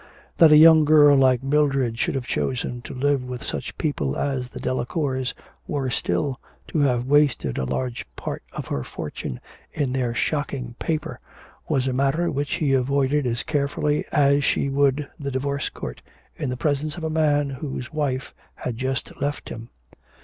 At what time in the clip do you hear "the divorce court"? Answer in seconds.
15.19-16.01